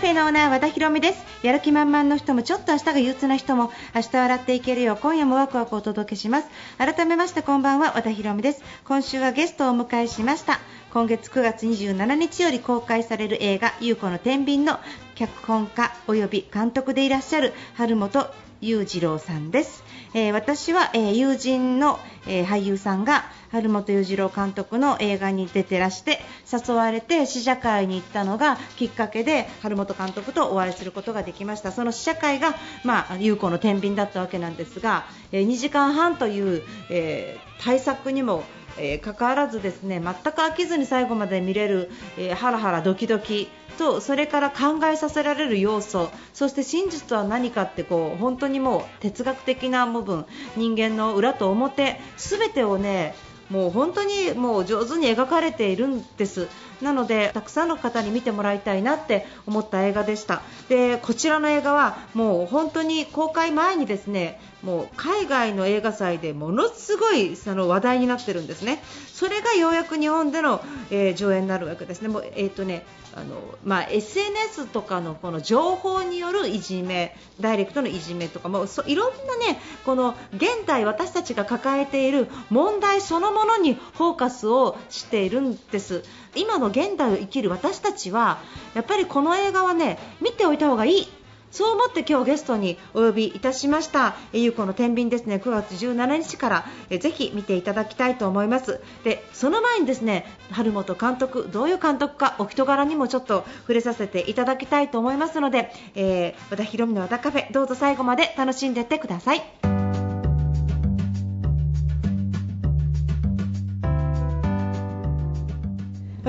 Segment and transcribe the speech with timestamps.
[0.00, 1.22] フェのオーナー和田博美です。
[1.42, 6.48] やる気満々の人もちょっと明日が憂鬱な人も明日笑っていけるよう今夜もワクワクお届けします。
[6.78, 8.62] 改めましてこんばんは和田博美です。
[8.86, 10.58] 今週はゲストをお迎えしました。
[10.94, 14.80] 今月9月27日より公開される映画「優子の天秤」の
[15.16, 18.30] 脚本家及び監督でいらっしゃる春本
[18.62, 26.20] 裕次郎さんです、えー私は、えー友人の、えー俳優さんが春本裕次郎監督の映画に出てらして
[26.52, 31.72] 誘われて試写会に行ったのがきっかけで春本監督とお会いすることができました。
[31.72, 38.42] その試写会が、まあ、優子の天秤だったわけなんですが、え2時間半という、えー大作にも
[38.80, 53.14] えー関わらずですね全く飽きずに最後まで見れる、えーハラハラドキドキとそれから考えさせられる要素そして真実とは何かってこう本当にもう哲学的な部分人間の裏と表全てをね
[53.48, 56.46] もう本当にもう上手に描かれているんです。
[56.82, 60.42] なのでたくさんの方に見てもらいたいなって思った映画でした。
[60.68, 68.82] でこちらの映画はもう本当に公開前にですねもう海外の映画祭でものすごいその話題になってるんですね。
[69.12, 72.08] それがようやく日本での、えー上映になるわけですね。
[72.08, 86.04] もうえーとねあのまあ、SNS とかのこの情報によるいじめダイレクトのいじめとかもそいろんなねこの現代私たちが抱えている問題そのものにフォーカスをしているんです。
[86.36, 88.40] 今の現代を生きる私たちは
[88.74, 91.08] やっぱりこの映画はね見ておいた方がいい
[91.50, 98.80] そう思って今日ゲストにお呼びいたしました、えゆうこの天秤ですね、9月17日から、えぜひ見ていただきたいと思います。
[99.02, 109.79] で、その前にですね、春本監督、どういう監督か、お人柄にもちょっと触れさせていただきたいと思いますので、えー和田博美の和田カフェ、どうぞ最後まで楽しんでってください。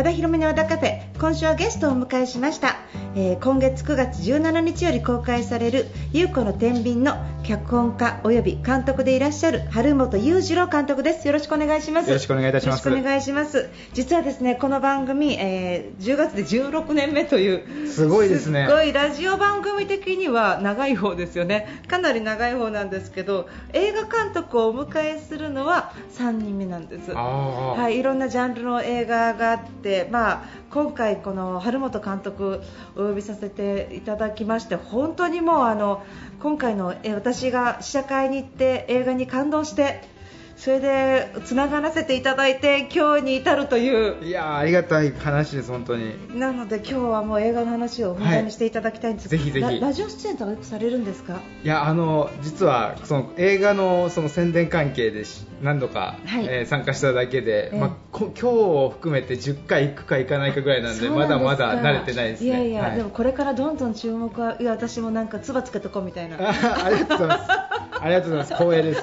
[0.01, 2.77] 和田博美の和田カフェ今週はゲストをお迎えしました、
[3.13, 11.27] えー今月9月17日より公開される「優子の天秤」の脚本家および監督でいらっしゃる春本裕次郎監督です。
[11.27, 12.07] よろしくお願いします。
[12.07, 12.87] よろしくお願いいたします。
[12.87, 13.69] よろしくお願いします。
[13.93, 18.65] 実はですねこの番組、えー10月で16年目というすごいですね。
[18.67, 21.67] すごいラジオ番組的には長い方ですよね。
[21.87, 27.11] かなり長い方なんですけど映画監督をお迎えするのは3人目なんです。
[27.11, 32.61] はい、いろんなジャンルの映画があって、まあ、今回、この春本監督
[32.95, 36.03] お呼びさせていただきまして本当にもうあの
[36.41, 40.01] 今回のえ私が試写会に行って映画に感動して
[40.63, 46.37] それでつながらせていただいて今日に至るといういやーありがたい話です、本当に。
[46.37, 51.39] なので今日はもう映画の話をふんだんにしていただきたいんですはいぜひぜひララジオ出演とかよくされるんですか？
[51.63, 62.47] いや、あの、実は、その映画のその宣伝関係でし何度か、はいえー参加しただけで、ええまあ、こ今日を含めて10回行くか行かないかぐらいなんで、まだまだ慣れてないですね。
[62.47, 66.51] いやいや、はいでもこれからどんどん注目はいや私もなんかつばつけとこうみたいなあ
[66.85, 67.51] ありがとうございます。
[68.03, 68.53] ありがとうございます。
[68.53, 69.01] 光栄です。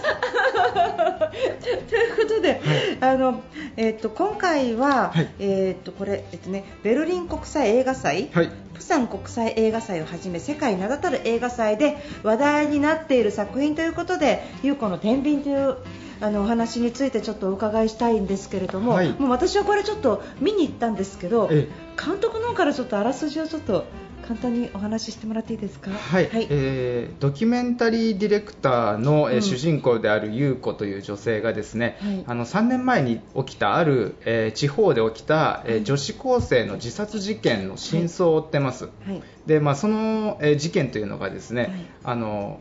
[1.49, 2.61] ということで、
[3.01, 3.43] あの
[3.77, 5.29] えっと今回は、はい。
[5.39, 8.51] えっとこれえっとねベルリン国際映画祭、はい。
[8.75, 15.77] プサン国際映画祭をはじめ世界名だたる映画祭で話題になっている作品ということで「優子の天秤」という
[16.21, 19.11] あのお話についてちょっとお伺いしたいんですけれども、はい。
[19.19, 21.69] もう私はこれちょっと見に行ったんですけどえ。
[21.97, 23.85] 監督の方からちょっとあらすじをちょっと
[24.29, 25.91] 簡単にお話ししてもらっていいですか？
[25.91, 29.43] はい、えードキュメンタリーディレクターの、えーうん。
[29.43, 32.25] 主人公である優子という女性がですね、はい。
[32.27, 35.85] あの3年前に起きたある、えー地方で起きた、えーはい。
[35.85, 39.23] 女子高生の自殺事件の真相を追ってます、はい。
[39.47, 41.71] でまあ、その、えー事件というのがですね、はい。
[42.05, 42.61] あの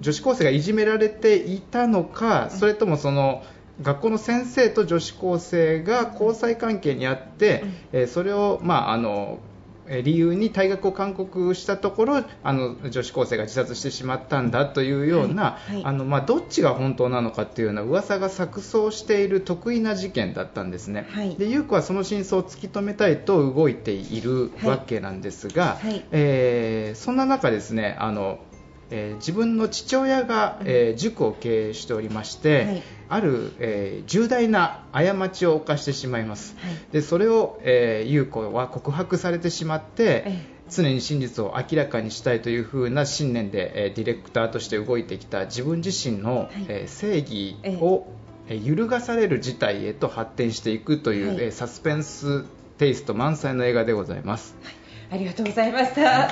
[0.00, 3.42] 女子高生がいじめられていたのか、それともその
[3.82, 9.45] 学校の先生と女子高生が交際関係にあって、えーそれを、まあ、あのえー
[10.02, 15.84] 理由に退学を勧告したところあの女子高生が自殺してしまったんだというような、はいはい。
[15.84, 21.36] あのまあ、どっちが本当なのかというような噂が錯綜している得意な事件だったんですね、はい。
[21.36, 26.04] で優子はその真相を突き止めたいと動いているはいわけなんですが、はい。
[26.10, 28.38] えーそんな中ですねあの
[28.90, 36.74] えー自分の父親が、えー塾を経営しておりまして、はいある、えー重大な過ちを犯してしまいます、はい。
[36.92, 46.48] でそれを、えー優子は告白されてしまって、え常に真実を明らかにしたいという風な信念で、えーディレクターとして動いてきた自分自身の、はい。
[46.68, 48.06] えー正義を、
[48.48, 51.36] えー揺るがされる事態へと発展していくという、はい。
[51.44, 52.44] えーサスペンス
[52.78, 54.56] テイスト満載の映画でございます。
[55.10, 56.30] ありがとうございました。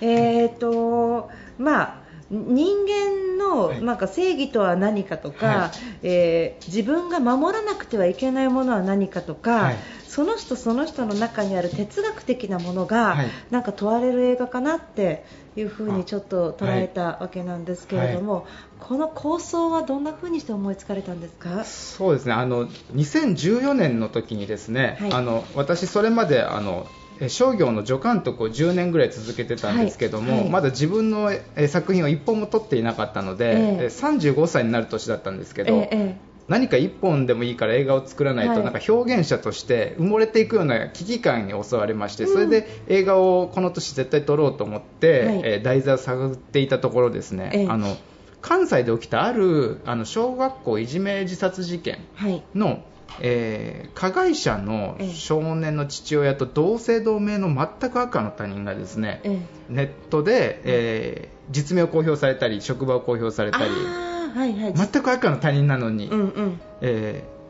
[0.00, 1.99] えっ、とまあ
[2.30, 3.82] 人間のはい。
[3.82, 5.70] なんか正義とは何かとか、は
[6.02, 6.06] い。
[6.06, 9.76] えー自分が守らなくてはいけないものは何かとか、はい。
[10.06, 13.26] その人その人の中にある哲学的なものが、はい。
[13.50, 15.24] なんか問われる映画かなって
[15.56, 18.46] いうふうにちょっと捉えたわけなんですけれども、
[18.78, 21.64] この構想はどんなふうにして思いつかれたんですか？
[21.64, 22.32] そうですね。
[22.34, 25.12] あの2014年の時にですね、はい。
[25.12, 30.50] あの私それまであのえ商業の助監督を10年ぐらい続けてたんですけども、はいはい。
[30.50, 33.84] まだ自分のえ作品を1本も撮っていなかったので、ええ。
[33.84, 38.64] え35歳になる年だったんですけど、ええ何か1本でもいいから映画を作らないと、はい。
[38.64, 45.40] なんか表現者として埋もれていくような危機感に襲われまして、それで映画をこの年絶対撮ろうと思って、はい。
[45.44, 47.66] えー題材を探っていたところですね、ええ。
[47.68, 47.96] あの
[48.40, 52.42] 関西で起きたあるあの小学校いじめ自殺事件はい。
[52.54, 52.82] の、
[53.20, 55.14] えー加害者のええ。
[55.14, 59.72] 少年の父親と同姓同名の全く赤の他人がですね、ええ。
[59.74, 64.74] ネットで、えー実名を公表されたり職場を公表されたりはいはい。
[64.74, 66.60] 全く赤の他人なのに、うんうん。
[66.80, 67.40] えー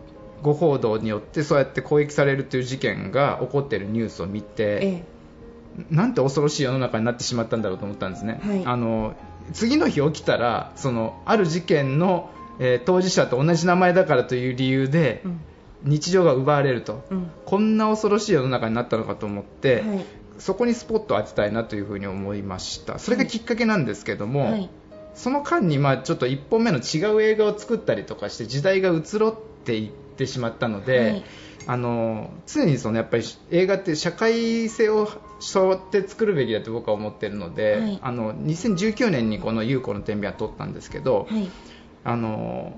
[0.42, 5.04] 誤報道によってそうやって攻撃されるという事件が起こっているニュースを見て、え
[5.90, 8.62] なんて恐ろしい世の中になってしまったんだろうと思ったんですね、はい。
[8.64, 9.12] あの
[9.52, 15.40] 次の日起きたらそのある事件の、えー当事者と同じ名前だからという理由でえうん
[15.84, 17.30] 日常が奪われると、うん。
[17.44, 20.04] こんな恐ろしい世の中になったのかと思って、はい。
[20.38, 22.98] そこにスポットを当てたいなというふうに思いました。
[22.98, 24.70] それがきっかけなんですけども、はい。
[25.14, 29.34] その間にまあちょっと1本目の違う映画を作ったりとかして時代が移ろっ
[29.64, 31.24] ていってしまったので、はい。
[31.66, 35.08] あの常にそのやっぱり映画って社会性を
[35.40, 37.98] 背負って作るべきだと僕は思っているので、はい。
[38.02, 41.50] あの2019年にこの「優子の天秤」は撮ったんですけど、はい。
[42.02, 42.72] あの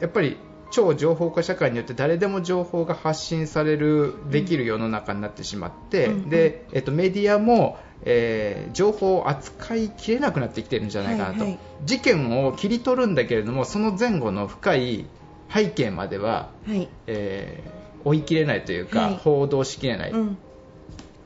[0.00, 0.36] やっぱり
[0.70, 11.58] 超情報化社会によって誰でも情報が発信されるできる世の中になってしまって、うんでえっと、メディアも、えー情報を扱いきれなくなってきてるんじゃないかなと、はいはい。
[11.84, 15.06] 事件を切り取るんだけれどもその前後の深い
[15.52, 16.88] 背景までは、はい。
[17.06, 19.16] えー追い切れないというか、はい。
[19.16, 20.38] 報道しきれない、うん。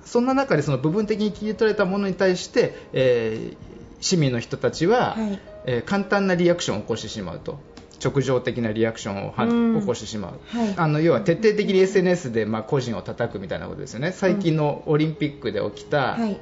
[0.03, 3.57] そんな中でその部分的に切り取れたものに対して、えー
[4.03, 5.41] 市民の人たちは、はい。
[5.67, 7.59] えー簡単なリアクションを起こしてしまうと
[8.03, 9.81] 直情的なリアクションをはうん。
[9.81, 10.75] 起こしてしまう、はい。
[10.77, 14.13] あの要は徹底的に SNS でまあ個人を叩くみたいなことですよね。
[14.13, 16.41] 最近のオリンピックで起きた、はい。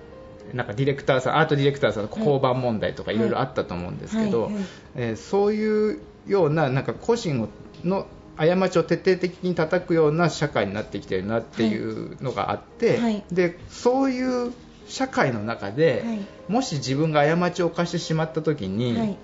[0.55, 2.19] なんかディレクターさんアートディレクターさんのはい。
[2.21, 4.51] 交番問題とかいろいろあったと思うんですけど、
[4.95, 7.49] えーそういうようななんか個人を
[7.85, 8.07] の
[8.37, 13.25] 過ちを徹底的に叩くような社会になってきてるなっていうのがあって、はい。
[13.33, 14.53] でそういう
[14.87, 16.21] 社会の中で、はい。
[16.49, 19.17] もし自分が過ちを犯してしまった時に、はい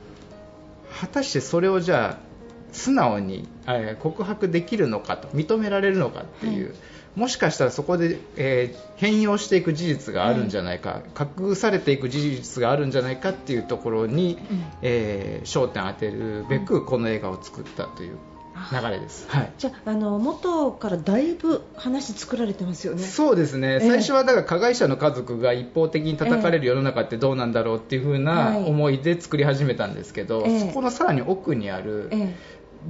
[1.01, 2.35] 果たしてそれをじゃあ
[2.73, 6.77] 素直にえー告白できるのかと認められるのかっていう、はい。
[7.15, 14.65] もしかしたらそこで、えー変容していく事実があるんじゃないか、隠されていく事実があるんじゃないかっていうところに、うん。
[14.83, 18.17] えー焦点を当てるべくこの映画を作ったという
[18.73, 19.27] 流れです。
[19.29, 19.53] はい。
[19.59, 23.03] じゃああの元からだいぶ話作られてますよね。
[23.03, 23.81] そうですね、ええ。
[23.81, 28.65] 最初はだから加害者の家族が一方的に叩かれる世の中ってどうなんだろうっていう風なはい。
[28.65, 30.61] 思いで作り始めたんですけど、ええ。
[30.61, 32.35] そこのさらに奥にある、え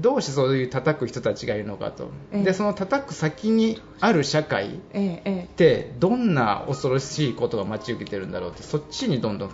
[0.01, 2.43] どうしてそういう叩く人たちがいるのかと、ええ。
[2.43, 9.51] でその叩く先にある社会ってどんな恐ろしいことが待ち受けてるんだろうってそっちにどんどん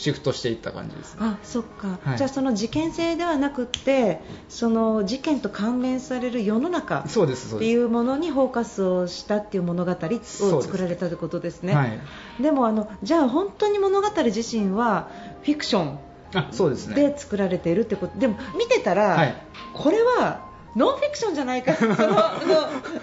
[0.00, 1.20] シフトしていった感じですね。
[1.20, 2.16] あそっか、はい。
[2.18, 11.74] じゃあその事件性ではなくってその事件と関連される世の中っていうものにフォーカスをしたっていう物語を作られたということですね。
[11.74, 12.00] はい、
[12.42, 15.10] でもあのじゃあ本当に物語自身は
[15.42, 15.98] フィクション
[16.34, 16.94] あそうですね。
[16.94, 18.18] で作られているってこと。
[18.18, 19.34] でも見てたら、はい。
[19.74, 21.96] これはノンフィクションじゃないかその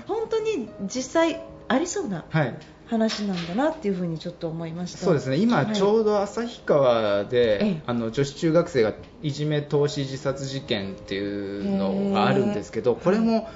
[0.07, 2.57] 本当に実際ありそうなはい。
[2.87, 4.99] 話なんだなっていうふうにちょっと思いました。
[4.99, 5.35] そうですね。
[5.37, 7.81] 今ちょうど旭川で、ええ。
[7.85, 13.49] あの女子中学生がいじめ投資自殺事件っていうのがあるんですけどこれも、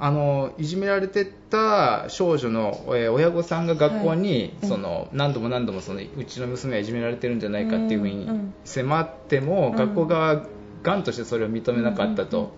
[0.00, 4.68] あのいじめられてた少女の、えー親御さんが学校に、はい。
[4.68, 8.28] その何度も何度もそのうちの娘はいじめられてるんじゃないかっていうふうに
[8.64, 10.46] 迫っても、うん学校側
[10.84, 12.52] がんとしてそれを認めなかったと。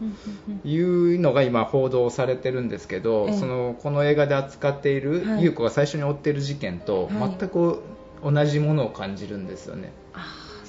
[0.65, 7.83] いうのが今報道されてるんですけど、そのこの映画で扱っている、優子が最初に追っている事件と全く
[8.23, 9.93] 同じものを感じるんですよね、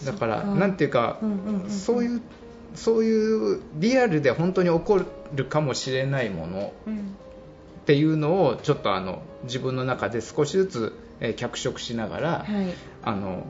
[0.05, 1.19] だからなんていうか、
[1.67, 2.21] そういう
[2.75, 5.01] そういうリアルで本当に起こ
[5.33, 6.73] るかもしれないもの
[7.81, 13.43] っていうのをちょっとあの自分の中で少しずつ、え脚色しながら、はいあの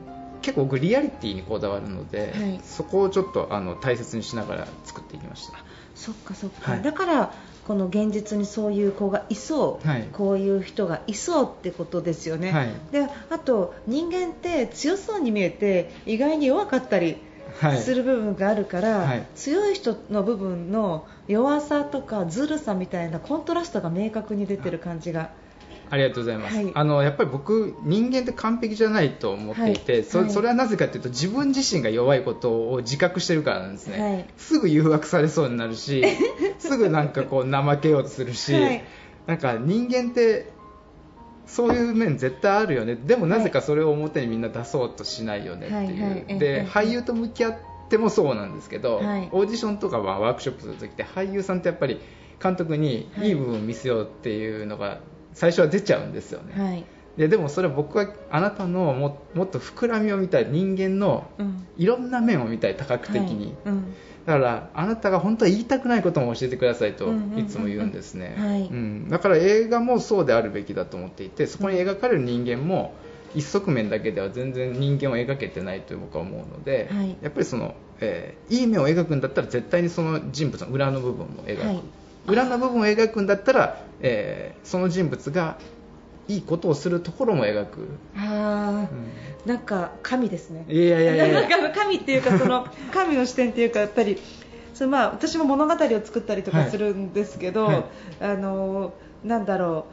[0.48, 2.62] 結構僕リアリティにこだわるので、はい。
[2.64, 5.54] そこをちょっとあの大切にしながら作っていきました。
[5.94, 6.82] そっかそっか、はい。
[6.82, 7.34] だから
[7.68, 10.08] この現実にそういう子がいそう、はい。
[10.14, 12.70] こういう人がいそうってことですよね、はい。
[12.94, 17.18] であと人間って強そうに見えて意外に弱かったり
[17.60, 17.78] はい。
[17.82, 19.28] する部分があるから、はい。
[19.36, 25.32] 強い人の部分の弱さとかずるさみたいなコントラストが明確に出てる感じが、
[25.90, 26.72] ありがとうございます、はい。
[26.74, 30.28] あのやっぱり僕、人間って完璧じゃないと思っていて、そはい。
[30.28, 30.34] はい。
[30.34, 34.28] それはなぜかというと自分自身が弱いことを自覚してるからなんですね、はい。
[34.38, 36.04] すぐ誘惑されそうになるし
[36.60, 38.84] すぐなんかこう怠けようとするし、はい。
[39.26, 40.54] なんか人間って
[41.46, 42.96] そういう面絶対あるよね。
[42.96, 46.12] でもなぜかそれを表にみんな出そうとしないよねっていう、はい。
[46.12, 46.26] はい。
[46.28, 47.58] ええで俳優と向き合っ
[47.90, 49.30] てもそうなんですけど、はい。
[49.32, 52.00] オーディションとかはワークショップするときって俳優さんってやっぱり
[52.42, 55.00] 監督にいい部分見せようっていうのが
[55.38, 56.84] 最初は出ちゃうんですよね、はい。
[57.16, 61.68] ででもそれは僕はあなたのももっと膨らみを見たい人間のうん。
[61.78, 63.56] いろんな面を見たい多角的に、はい。
[63.66, 63.94] うん。
[64.26, 68.36] だからあなたが本当は言いたくないことも教えてくださいといつも言うんですね、
[69.10, 72.94] だから映画もそうであるべきだと思っていてそこに描かれる人間も
[73.36, 77.16] 一側面だけでは全然人間を描けてないと僕は思うので、はい。
[77.22, 81.82] やっぱりその、えーいい面を描くんだったら絶対にその人物の裏の部分も描く、はい
[82.28, 85.58] 裏の部分を描くんだったら、えーその人物が
[86.28, 90.66] いいことをするところも描く、あうんーなんか神ですね。
[90.68, 94.18] いやいやいや神っていうかその神の視点っていうかやっぱり
[94.74, 97.84] そのまあ私も物語を作ったりとかはいするんですけど、はい。
[98.20, 98.94] あの
[99.24, 99.86] なんだろ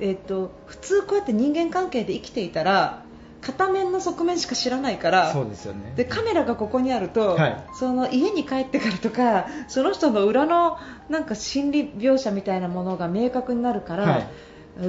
[0.00, 0.04] う。
[0.04, 3.04] えっ、と普通こうやって人間関係で生きていたら
[3.42, 5.92] 片面の側面しか知らないからそうですよね。
[5.96, 7.64] でカメラがここにあると、はい。
[7.74, 14.26] その家に帰ってからとかその人の裏のなんか心理描写みたいなものが明確になるから、はい。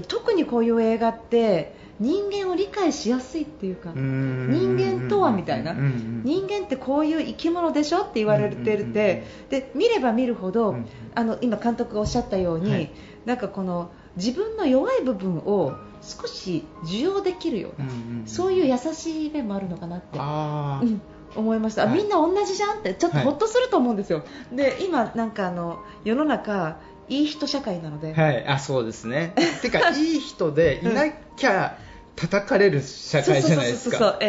[0.07, 10.87] 特にこういう映画って人間を理解しやすいっていうか、人間とはみたいな、人間ってこういう生き物でしょって言われてるうんうんうんて、で見れば見るほど、うん。
[11.15, 12.91] あの今、監督がおっしゃったように、はい。
[13.25, 17.87] なんかこの自分の弱い部分を少し受容できるような、
[18.27, 20.19] そういう優しい面もあるのかなって。
[20.19, 21.01] うん
[21.35, 21.97] 思いました、あはい。
[21.97, 23.25] みんな同じじゃんってちょっとはい。
[23.25, 26.77] ほっとすると思うんですよ、で今、なんかあの世の中
[27.09, 29.33] いい人社会なので、はい、あそうですね。
[29.61, 31.77] てか、 いい人でいなきゃ
[32.15, 34.19] 叩かれる社会じゃないですか。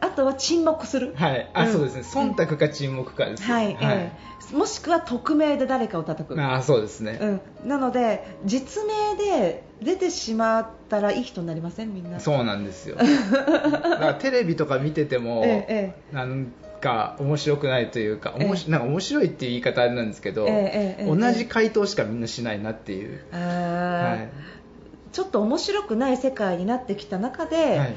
[0.00, 1.72] ええあとは沈黙する、はい、あ、うん。
[1.72, 2.02] そうですね。
[2.02, 3.48] 忖度か沈黙かです。
[3.48, 3.54] よ。
[3.54, 3.78] はい。
[3.80, 7.18] ええもしくは匿名で誰かを叩く、あそうですね。
[7.20, 12.18] うん、なので実名で出てしまったらいい人になりませんみんな。
[12.20, 12.96] そうなんですよ。
[12.96, 18.70] だからテレビとか見てても、えええなんか面白くないというか、ええ。
[18.70, 21.04] なんか面白いっていう言い方あれなんですけど、え。
[21.06, 23.20] 同じ回答しかみんなしないなっていう。
[23.32, 24.18] あー。
[24.18, 24.28] はい。
[25.12, 27.94] ちょっと面白くない世界になってきた中で、はい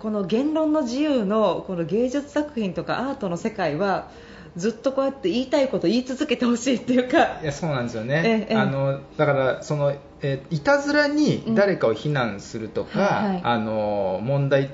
[0.00, 4.08] この言論の自由のこの芸術作品とかアートの世界は
[4.56, 7.40] ずっとこうやって言いたいこと言い続けてほしいっていうか。
[7.40, 13.40] いやそうなんですよね、あのだからその、えーいたずらに誰かを非難するとか、うんはいはい。
[13.44, 14.70] あの問題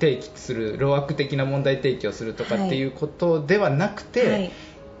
[0.00, 4.52] 提起する老悪的な問題提起をするとかっていうことではなくて、はい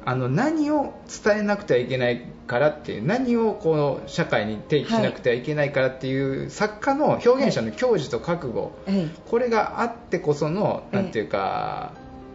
[0.06, 0.92] あの何を
[1.24, 11.02] 伝えなくてはいけないからっていう何をこの社会に提起しなくてはいけないからっていう、作家の表現者の矜持と覚悟、えこれがあってこそのええ。
[11.02, 11.92] なんていうか、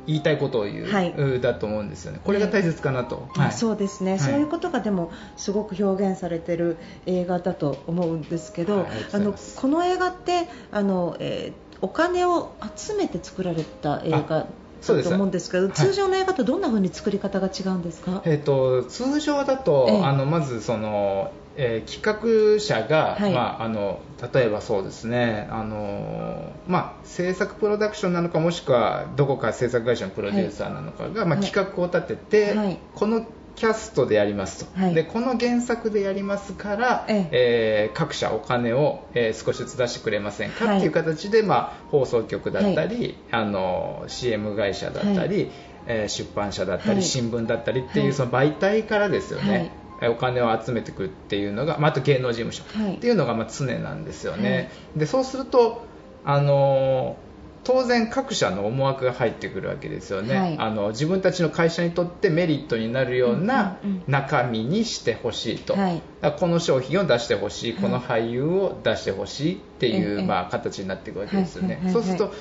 [0.08, 1.42] 言いたいことを言う、はい。
[1.42, 2.20] だと思うんですよね。
[2.24, 3.52] これが大切かなと、えはい。
[3.52, 4.20] そうですね、はい。
[4.20, 14.48] そういうことがでもすごく表現されてる映画だと思うんですけど、はいあのこの映画ってあの、えーお金を集めて作られた映画
[14.82, 15.06] そうです。
[15.06, 15.74] だと思うんですけどはい。
[15.74, 20.04] 通常の映画とどんな風に作り方が違うんですか、えー、と通常だと、ええ。
[20.04, 23.34] あのまずその、えー企画者が、はい。
[23.34, 24.00] まあ、あの
[24.34, 31.46] 例えばそうですねあの、まあ、制作プロダクションなのかもしくはどこか制作会社のプロデューサーなのかが、まあ、はい。
[31.46, 32.80] 企画を立てて、はい。
[32.96, 33.26] この
[33.60, 34.94] キャストでやりますと、はい。
[34.96, 37.92] でこの原作でやりますから、ええ。
[37.94, 40.78] ー各社お金を、えー少しずつ出してくれませんか、はい。
[40.78, 45.51] っていう形で、まあ、放送局だったり、あの CM 会社だったり、
[45.88, 47.04] えー出版社だったり、はい。
[47.04, 48.13] 新聞だったりっていう、はい。
[48.13, 49.72] その媒体からですよね、はい。
[50.04, 52.63] えお金を集めていくっていうのが、まあ、あと芸能事務所。
[52.82, 52.96] はい。
[52.96, 55.86] っていうのがまあ常なんですよね、でそうすると、
[56.24, 57.18] あの
[57.63, 60.58] 当然各社の思惑が入ってくるわけですよね、はい。
[60.58, 66.01] あの自分たちの会社にとってメリットになるような中身にしてほしいと、はい。
[66.39, 67.82] この商品を出してほしい、はい。
[67.82, 70.25] この俳優を出してほしいっていう、ええ。
[70.25, 72.34] まあ、形になっていくわけですよね、そうすると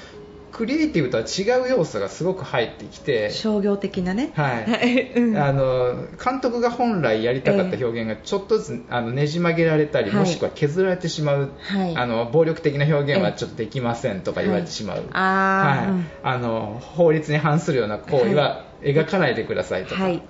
[0.53, 5.13] クリエイティブとは違う要素がすごく入ってきて、商業的なね、はい。
[5.13, 5.37] うん。
[5.37, 10.19] あの監督が本来やりたかった表現がちょっとずつあのねじ曲げられたり、はい。
[10.21, 11.97] もしくは削られてしまう、はい。
[11.97, 15.91] あの暴力的な表現ええはちょっとできませんとか言われてしまう、はい。
[15.91, 16.07] うん。
[16.23, 20.23] あの法律に反するような行為は描かないでくださいとか、はい。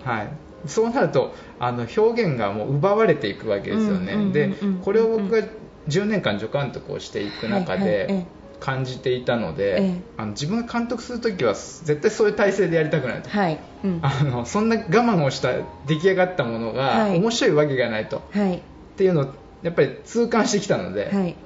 [0.66, 5.46] そうなるとあの表現がもう奪われていくわけですよね、でこれを僕が
[5.88, 8.26] 10年間助監督をしていく中でえ
[8.60, 10.00] 感じていたので、ええ。
[10.16, 15.52] あの自分が監督するときは絶対そういう体制でやりたくないと、はい、うん、あのそんな我慢をした
[15.86, 17.18] 出来上がったものがはい。
[17.18, 18.56] 面白いわけがないと、はい。
[18.56, 18.60] っ
[18.96, 21.36] ていうのをやっぱり痛感してきたので、はい。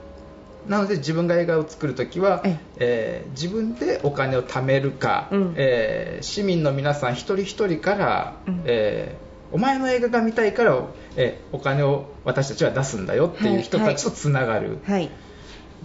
[0.66, 5.54] なので自分が映画を作るときはええ、えー自分でお金を貯めるか、うん。
[5.57, 8.62] えー市民の皆さん一人一人から、うん。
[8.64, 10.83] えーお前の映画が見たいから、
[11.16, 14.78] えーお金を私たちは出すんだよっていう人たちとつながる。
[14.85, 15.11] はい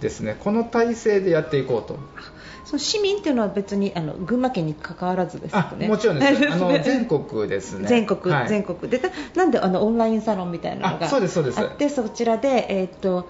[0.00, 1.98] ですね、この体制でやっていこうと。
[2.64, 5.88] その市民っていうのは別にあの群馬県に関わらずですね。
[5.88, 6.48] もちろんです。
[6.52, 7.88] あの全国ですね。
[7.88, 8.48] 全国、はい。
[8.48, 8.98] 全国で。
[8.98, 11.60] たなんであのオンラインサロンみたいなのがあそうですそうです。
[11.60, 13.28] あってそちらで、えーっと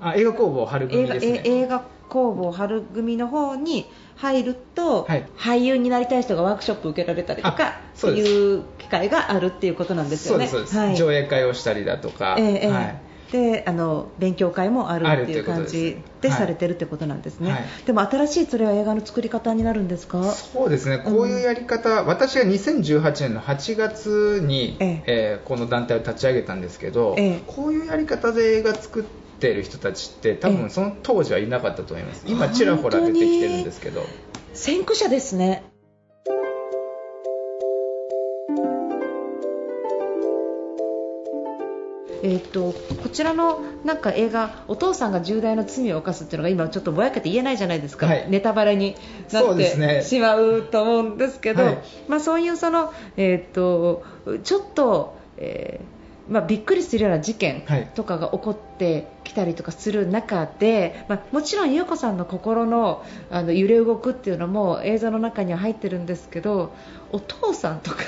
[0.00, 1.42] あ映画工房春組ですね。
[1.44, 5.26] え映画工房春組の方に入ると、はい。
[5.36, 10.46] 俳優になりたい人がワークショップ受けられたりとかあそういう機会があるっていうことなんですよね。
[10.46, 10.78] そうです。
[10.78, 10.96] はい。
[10.96, 12.70] 上映会をしたりだとか、ええええ。
[12.70, 16.38] はいであの勉強会もあるっていう感じではい。
[16.38, 17.64] されてるってことなんですね、はい。
[17.86, 20.22] でも新しいそれは映画の作り方になるんですか？
[20.32, 25.02] そうですね、こういうやり方、私が2018年の8月に、ええ。
[25.06, 27.42] えーこの団体を立ち上げたんですけど、ええ。
[27.46, 29.04] こういうやり方で映画作っ
[29.38, 34.02] てる人たちって、多ええ分その当時はいなかったと思います、今、ちらほら出てきてるんですけど、
[34.54, 35.64] 先駆者ですね
[42.22, 42.72] えー、と
[43.02, 48.26] こちらのなんか映画お父さんが重大な罪を犯すっていうのが今ちょっとぼやけて言えないじゃないですか、はい。
[48.28, 48.96] ネタバレに
[49.32, 50.00] なっそうですね。
[50.00, 51.78] てしまうと思うんですけどはい。
[52.08, 54.02] まあ、そういうその、えー、と
[54.44, 55.97] ちょっと、えー
[56.28, 57.86] まあ、びっくりするような事件はい。
[57.94, 66.72] とかが起こってきたりとかする中で、まあ、もちろん優子さんの心のあの揺れ動くっていうのも映像の中には入ってるんですけど
[67.12, 67.98] お父さんとか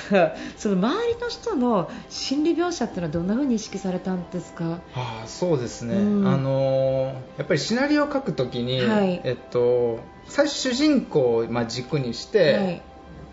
[0.57, 4.79] その周りの人の心理描写っていうのはどんな風に意識されたんですか？
[4.93, 6.27] あーそうですね、うん。
[6.27, 9.21] あのーやっぱりシナリオを書くときに、はい。
[9.23, 12.81] えっと、最初、主人公をまあ軸にして、はい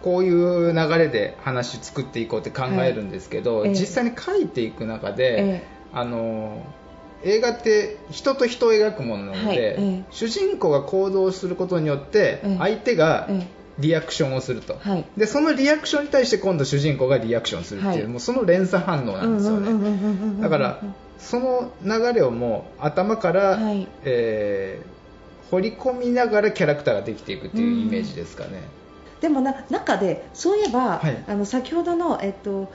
[0.02, 3.70] こういう流れで話作っていこうって考えるんですけど、はい。
[3.70, 5.66] ええ実際に書いていく中で、ええ。
[5.92, 6.62] あの
[7.24, 9.56] 映画って人と人を描くものなので、はい。
[9.58, 10.04] ええ。
[10.10, 12.58] 主人公が行動することによってええ。
[12.58, 13.46] 相手がえ
[13.78, 15.04] リアクションをすると、はい。
[15.16, 18.06] でそのリアクションに対して今度主人公がリアクションするっていう、はい。
[18.06, 20.40] もうその連鎖反応なんですよね、うんうんうんうんうんうん。
[20.40, 20.82] だから
[21.18, 23.88] その流れをもう頭から、はい。
[24.04, 24.98] えー
[25.50, 28.62] 掘り込みながらキャラクターができていくっていうイメージですかね。
[29.20, 31.24] でもな中でそういえば、はい。
[31.26, 32.70] あの先ほどの、えっと、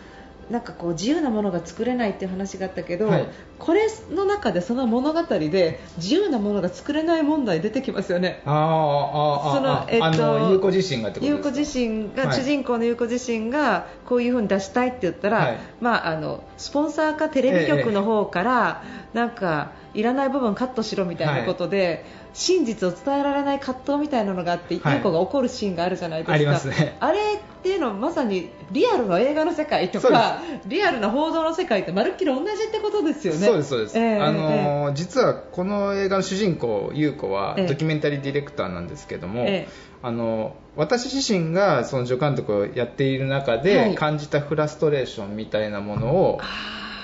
[0.50, 3.28] なんかこう自由なものが作れないっていう話があったけど、はい。
[3.60, 8.42] これの中でその物語で自由なものが作れない問題出てきますよね。
[8.46, 12.38] あーあーあーそのあえっと優子自身が優子自身が、はい。
[12.38, 15.58] 主人公の優子自身がこういう風に出したいって言ったら、はい。
[15.80, 24.98] まあ、あのスポンサーかテレビ局の方から、なんかいらない部分カットしろみたいなことで、真実を伝えられない葛藤みたいなのがあって、はい。
[24.98, 26.34] 優子が怒るシーンがあるじゃないですか。
[26.34, 26.98] ありますね。
[27.00, 27.22] あれっ
[27.64, 33.46] ていうのはまさにリアルの映画の世界とかリアルな報道の世界ってまるっきり同じってことですよね。
[33.46, 37.68] そうですそうです、ええあのー実はこの映画の主人公優子はええ。
[37.68, 39.68] ドキュメンタリーディレクターなんですけども、ええ。
[40.02, 43.64] あの私自身がその助監督をやっている中はい。
[43.64, 46.42] で感じたフラストレーションみたいなものを、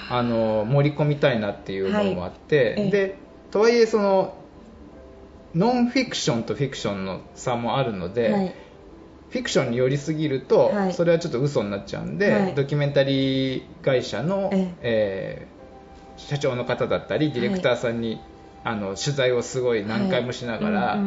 [0.10, 2.66] あの盛り込みたいなっていうのもあって、はい。
[2.66, 2.92] ええ。
[2.92, 3.16] で
[3.52, 4.36] とはいえその
[5.56, 8.56] ノンフィクションとフィクションの差もあるので、はい。
[9.30, 10.94] フィクションに寄りすぎると、はい。
[10.94, 12.56] それはちょっと嘘になっちゃうんで、はい。
[12.56, 15.48] ドキュメンタリー会社の、ええ。
[15.56, 15.60] ー
[16.20, 18.20] 社長の方だったりディレクターさんに、
[18.64, 21.00] あの取材をすごい何回もしながら、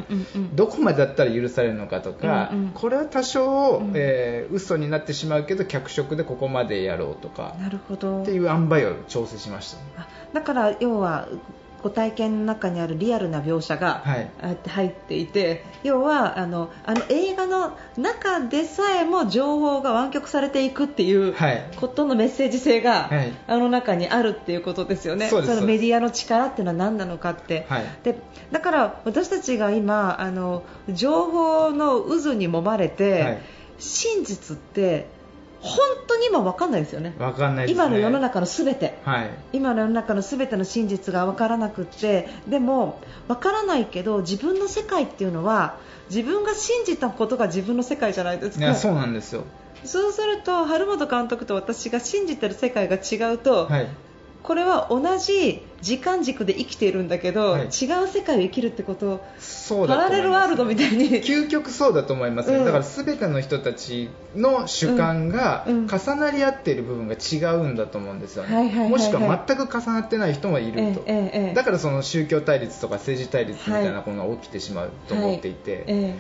[0.55, 2.69] どこまでだったら許されるのかとか、うんうん。
[2.71, 3.93] これは多少、うん。
[3.95, 8.23] えー嘘になってしまうけど脚色でここまでやろうとかなるほど。
[8.23, 11.29] っていう塩梅を調整しました、あだから要は
[11.83, 14.05] ご体験の中にあるリアルな描写が、
[14.67, 21.71] 入っていて要はあのあの映画の中でさえも情報が湾曲されていくっていうはい。
[21.77, 23.33] ことのメッセージ性が、はい。
[23.47, 25.29] あの中にあるっていうことですよね。
[25.29, 27.85] そうですのメディアの力っていうのは何なのかって、はい。
[28.05, 28.19] で
[28.51, 33.43] だから私たちが今あの情報の渦に揉まれて、はい。
[33.79, 35.09] 真実って
[35.63, 37.15] 本当に今分かんないですよね。
[37.19, 37.85] わかんないですね。
[37.85, 38.99] 今の世の中の全て。
[39.05, 39.31] はい。
[39.53, 45.77] 今の世の中の全ての真実が分からなくってでも分からないけど自分の世界っていうのは
[46.11, 48.75] 自分が信じたことが自分の世界じゃないですか。
[48.75, 49.45] そうなんですよ。
[49.85, 53.89] そうすると春本監督と私が信じてる世界が違うと、はい
[54.43, 57.63] これは同じ時間軸で生きているんだけど、はい。
[57.63, 57.69] 違う
[58.09, 60.11] 世界を生きるってことそうパだと思います。
[60.11, 61.09] ラレルワールドみたいに。
[61.23, 62.65] 究極そうだと思いますね、うん。
[62.65, 68.91] だから全ての人たちの主観が重なり合っている部分が違うんだと思うんですよね、はいはいはいはい。
[68.91, 71.51] もしくは全く重なってない人もいると、ええええ。
[71.51, 76.15] えだからその宗教対立とか政治対立みたいなものが起きてしまうと思っていて、え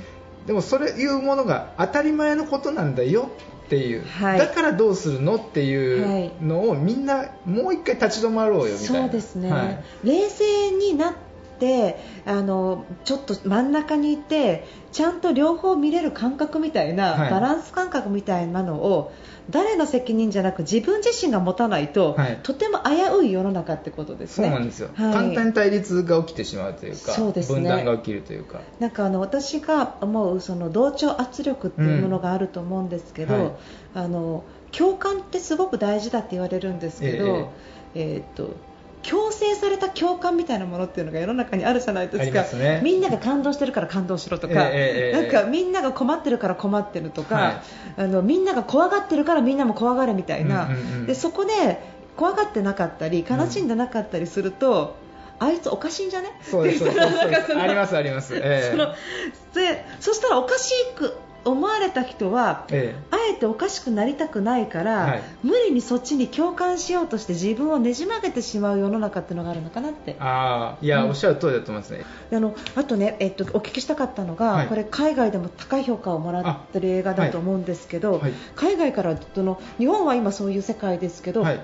[0.46, 3.30] でもそれいうものが当たり前のことなんだよ
[3.66, 4.38] っていう、はい。
[4.38, 9.00] だからどうするのっていうのをみんなもう一回立ち止まろうよみたいな。
[9.02, 9.84] そうですね、はい。
[10.04, 11.14] 冷静になっ
[11.62, 11.96] て
[12.26, 17.30] あのちょっと真ん中にいてちゃんと両方見れる感覚みたいな、はい。
[17.30, 19.12] バランス感覚みたいなのを
[19.48, 22.40] 誰の責任じゃなく自分自身が持たないと、はい。
[22.42, 24.48] とても危うい世の中ってことですね。
[24.48, 25.12] そうなんですよ、はい。
[25.12, 27.60] 簡単に対立が起きてしまうというかそうですね。
[27.60, 28.60] 分断が起きるというか。
[28.80, 33.52] なんかあの私が思うその同調圧力っていうものがあると思うんですけど、うんはい。
[33.94, 37.50] あの共感ってすごく大事だって言われるんですけど、
[37.94, 38.50] えーっと
[39.02, 42.56] 強制された共感みたいなものっていうのが世の中にあるじゃないですか。
[42.56, 42.80] ね。
[42.82, 45.30] みんなが感動してるから感動しろとか、ええええええ。
[45.30, 47.60] なんかみんなが困ってるから困ってるとか、はい。
[47.98, 51.06] あのみんなが怖がってるからみんなも怖がれみたいな、うんうんうん。
[51.06, 51.52] でそこで
[52.16, 54.96] 怖がってなかったり悲しんでなかったりすると、
[55.38, 56.28] あいつおかしいんじゃね？
[56.42, 57.00] そうですそうです
[57.58, 58.70] ありますあります、ええ。
[58.70, 58.94] その
[59.54, 65.22] でそしたらおかしく思われた人はえあえておかしくなりたくないから、はい。
[65.42, 70.12] 無理にそっちに共感しようとして自分をねじ曲げてしまう世の中っていうのがあるのかなって。
[70.12, 71.10] えああいや、うん。
[71.10, 72.04] おっしゃる通りだと思いますね。
[72.32, 74.66] あのあとね、えっと、お聞きしたかったのが、はい。
[74.68, 78.32] これ海外でも高い評価をもらってる映画だと思うんですけど、はい。
[78.54, 81.60] 海外からその日本は今そういう世界ですけど、はい。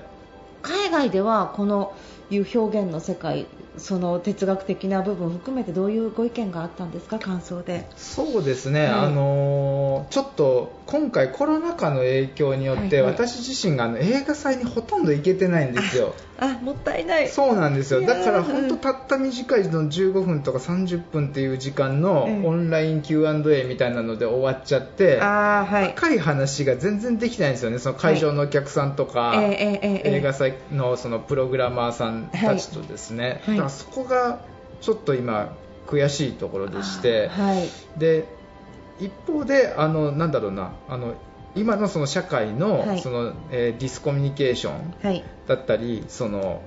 [0.63, 1.95] 海外ではこの
[2.31, 3.47] いう表現の世界
[3.79, 7.19] その哲学的な部分を含めてどういうご意見があったんですか？
[7.19, 7.87] 感想で。
[7.97, 13.13] そうですね、はいあのーちょっと今回コロナ禍の影響によって、はいはい。
[13.13, 16.15] 私自身があの映画祭にほとんど行けてないんですよ。
[16.39, 17.29] あもったいない。
[17.29, 18.01] そうなんですよ。
[18.01, 25.93] だから本当たった短いの15分とか30分っていう時間のええオンライン Q&A みたいなので終わっちゃって、あーはい。
[25.95, 27.79] 深い話が全然できてないんですよね。
[27.79, 30.17] その会場のお客さんとか、ええええええ。
[30.17, 33.57] 映画祭のそのプログラマーさんたちとですね、はい。
[33.57, 34.41] だからそこが
[34.81, 37.69] ちょっと今悔しいところでして、はい。
[37.99, 38.27] で
[38.99, 41.15] 一方であのなんだろうなあの
[41.55, 43.01] 今のその社会の,、はい。
[43.01, 45.25] そのえーディスコミュニケーションはい。
[45.47, 46.63] だったりその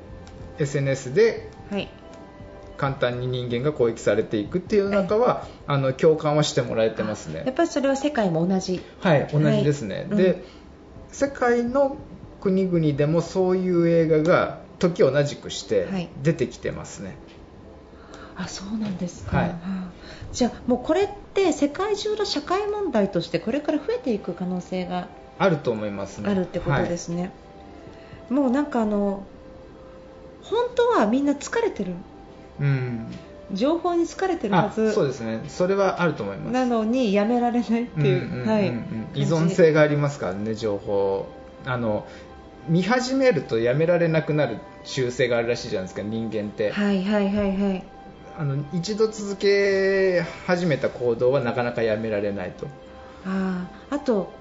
[0.60, 1.90] SNS ではい。
[2.78, 7.44] 簡単に人間が攻撃されていくっていう中は、あの共感はしてもらえてますね。
[7.46, 8.82] やっぱりそれは世界も同じ。
[9.02, 10.08] はい、同じですね。
[10.10, 10.26] で、はい。
[10.26, 10.44] うん。
[11.12, 11.98] 世界の
[12.40, 17.16] 国々でもそういう映画が時を同じくしてはい出てきてますね。
[18.36, 19.92] あそうなんですか、はいはあ
[20.32, 26.30] じゃあもうこれって世界中の社会問題としてこれから増えていく可能性があると思いますね。
[26.30, 27.32] あるってことですね、
[28.30, 29.26] もうなんかあの
[30.44, 32.02] 本当はみんな疲れてるはい。
[32.62, 33.08] うん。
[33.54, 35.44] 情報に疲れてるはあ、ずそうですね。
[35.50, 36.54] それはあると思います。
[36.54, 41.28] なのにやめられないっていう,、依存性がありますからね、情報。
[41.66, 42.08] あの
[42.68, 46.72] 見始めるとやめられなくなる習性があるらしいじゃないですか、人間って。
[46.72, 47.84] はいはいはいはい
[48.38, 52.66] あの一度続け始めた行動はなかなかやめられないと。
[53.26, 54.32] あーあと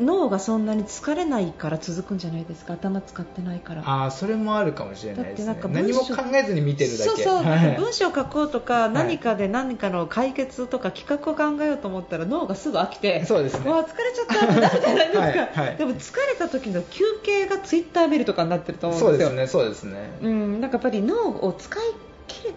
[0.00, 2.74] 脳がそんなに疲れないから続くんじゃないですか？
[2.74, 3.82] 頭使ってないから。
[3.88, 5.46] ああ、それもあるかもしれないですね。
[5.46, 5.72] だってなん。
[5.74, 7.04] か何も考えずに見てるだけ。
[7.04, 13.70] そうそう、はい文章を書こうとかい何かで何かの解決とか企画を考えようと思ったら脳がすぐ飽きてそうですね。
[13.70, 15.76] 疲れちゃったってなるじゃないですか、はいはい。
[15.76, 19.28] でも疲れた時の休憩がツイッター見るとかになってると思うんですよ。
[19.28, 20.18] そうですね、そうですね。
[20.22, 21.82] うん、なんかやっぱり脳を使い
[22.28, 22.54] 切れ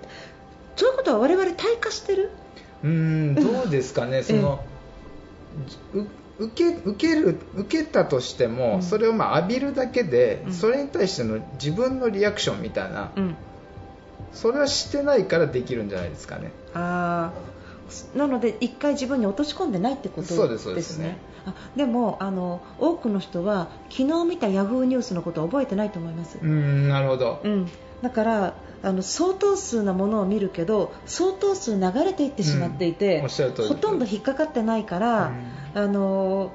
[0.75, 2.31] そういうことは我々退化してる？
[2.83, 4.63] うーん、どうですかね、その、
[5.93, 6.05] う
[6.39, 8.84] 受け受ける受けたとしても、うん。
[8.84, 10.54] それをまあ浴びるだけで、うん。
[10.54, 13.36] それに対しての自分のリアクションみたいな、うん。
[14.32, 16.52] それはしてないからできるんじゃないですかね。
[16.73, 18.17] あー。
[18.17, 20.38] なので一回自分に落とし込んでないってことですね。
[20.38, 21.17] そうですそうですね。
[21.45, 26.38] あでもあの多くの人は昨日見たヤフーニュースのことを覚えてないと思います。
[26.39, 27.41] うーん、なるほど。
[27.43, 27.67] うん、
[28.01, 33.67] だからあの相当数なものを見るけど相当数流れていってしまっていて、うん。
[33.67, 35.33] ほとんど引っかかってないから、
[35.73, 36.51] あの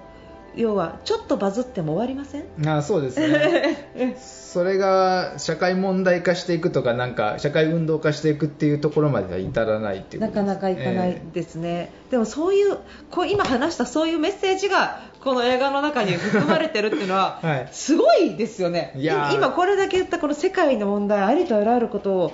[0.57, 2.69] 要はちょっとバズっても終わりません？
[2.69, 4.17] あそうですね。
[4.19, 12.79] それが社会問題化していくとかなんか社会運動化していくっていうところまでは至らないっていうなかなかいかないえですね、でもそういう
[13.11, 17.69] こう今話したそういうメッセージがこの映画の中に含まれてるっていうのは、 はい。
[17.73, 18.93] すごいですよね。
[18.95, 22.33] 今これだけ言ったこの世界の問題ありとあらゆることを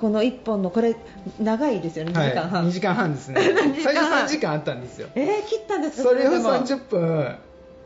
[0.00, 0.94] この1本のこれ
[1.40, 2.12] 長いですよね。
[2.12, 2.30] 2はい。
[2.30, 3.40] 時間半、2時間半ですね。
[3.40, 5.08] 2時間最初半3時間あったんですよ。
[5.14, 6.08] えー、切ったんですか？
[6.10, 6.50] それをでも。
[6.50, 7.36] 30分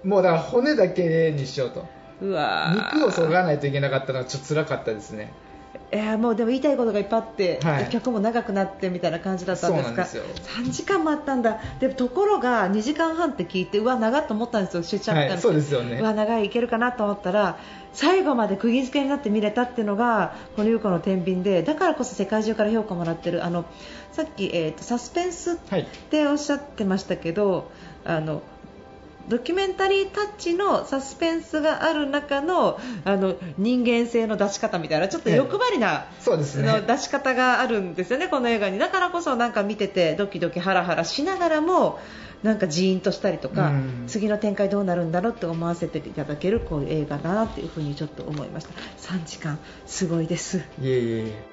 [0.02, 1.86] もうだから骨だけにしようと。
[2.22, 5.32] うわ肉をそがないといけなかったのはちょっと辛かったですね
[5.92, 7.88] いやもうでも言いたいことがいっぱいあって、はい。
[7.90, 10.04] 曲も長くなってみたいな感じだったんですか？
[10.06, 11.61] そうなんです3時間もあったんだ。
[11.80, 15.98] でもところが2時間半って聞いてうわ長っと思ったんですよ出ちゃったんはいそうですよね。
[16.00, 17.59] うわ長いいけるかなと思ったら
[17.92, 23.64] 最後まで釘付けになって見れたっていうのがこの優子の天秤でだからこそ世界中から評価もらってるあの
[24.12, 25.56] さっき、えーとサスペンスっ
[26.11, 27.70] ておっしゃってましたけど
[28.04, 28.42] あの
[29.28, 36.66] ドキュメンタリータッチのサスペンスがある中のあの人間性の出し方みたいなちょっと欲張りな、そうですね。
[36.66, 38.78] の出し方があるんですよね、この映画に。
[38.78, 41.98] だからこそなんか見ててドキドキハラハラしながらも
[42.42, 44.04] なんかジーンとしたりとか、うん。
[44.06, 48.70] 次の展開どうなるんだろうって思わせていただけるこういう映画だなっていうふうにちょっと思いました。
[49.14, 50.59] 3時間すごいです。
[50.59, 51.49] いえいえ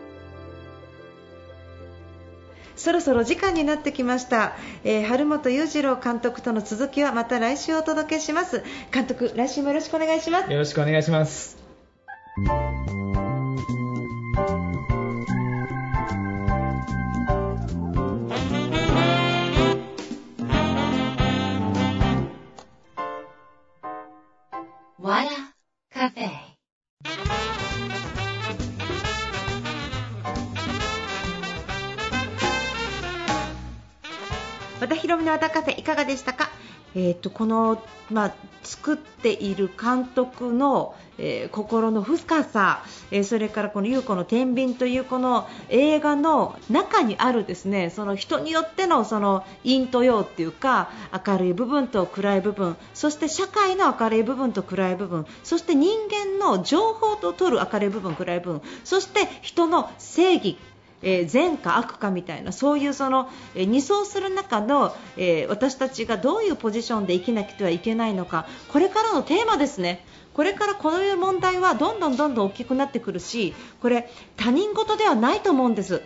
[2.77, 8.63] そろそろ時間になってきました、えー春本裕次郎監督との続きはまた来週お届けします。
[8.91, 10.51] 監督来週もよろしくお願いします。
[10.51, 11.57] よろしくお願いします。
[35.27, 36.49] の和田カフェいかがでしたか？
[36.95, 50.89] えー、とこの、まあ、作っている監督の、えー心の深さ、えーそれからこの優子の天秤というこの映画の中にあるですねその人によってのその陰と陽っていうか
[51.27, 60.57] 明るい部分と暗い部分そして社会の明るい部分と暗い部分そして人間の情報と取る明るい部分暗い部分そして人の正義
[61.01, 70.03] えー善か悪かみたいなそういうその、えー二層する中の、えー私たちがどういうポジションで生きなくてはいけないのかこれからのテーマですね。
[70.33, 76.03] これからこういう問題はどんどんどんどん大きくなってくるしこれ他人事ではないと思うんです。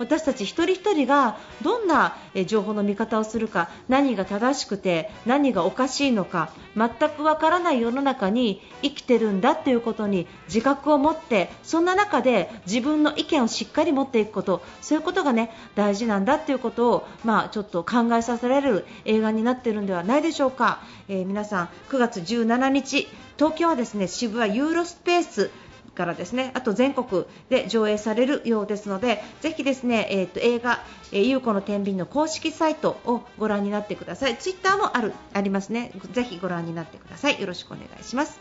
[0.00, 25.50] 私たち一人一人がどんな情報の見方をするか何が正しくて何がおかしいのか全くわからない世の中に生きてるんだということに自覚を持ってそんな中で自分の意見をしっかり持っていくことそういうことがね大事なんだということをまあちょっと考えさせられる映画になっているんではないでしょうか、えー皆さん9月17日東京はですね渋谷ユーロスペース
[25.94, 30.80] からですねあと全国で上映されるようですのでぜひですね、えー、と映画
[31.12, 34.36] 「えー、ゆうこの天秤」の公式サイトをご覧になってください。
[34.36, 35.92] ツイッターもあるありますね。
[36.12, 37.40] ぜひご覧になってください。
[37.40, 38.40] よろしくお願いします。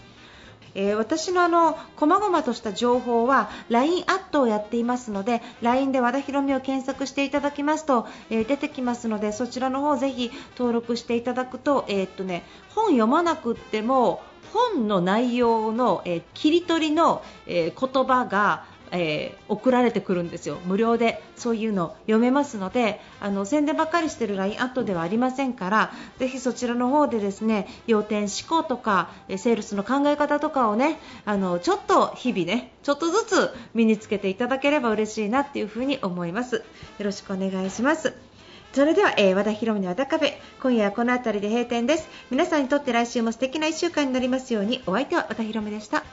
[0.76, 12.44] えー私のあの細々とした情報は LINE アットをやっていますので LINE で和田博美を検索していただきますと、えー出てきますのでそちらの方ぜひ登録していただくと,、えーっとね、
[12.76, 14.22] 本読まなくっても
[14.54, 36.58] 本の内容の、えー切り取りの、えー言葉がえー送られてくるんですよ、無料でそういうの読めますのであの宣伝ばっかりしてる LINE アットではありませんからぜひそちらの方でですね要点思考とかえセールスの考え方とかをねあのちょっと日々ねちょっとずつ身につけていただければ嬉しいなっていうふに思います。
[36.58, 36.64] よ
[37.00, 38.29] ろしくお願いします。
[38.74, 42.08] それでは、えー和田博美の和田カフェ今夜はこの辺りで閉店です。
[42.30, 44.84] 皆さんにとって来週も素敵な1週間になりますように。
[44.86, 46.04] お相手は和田博美でした。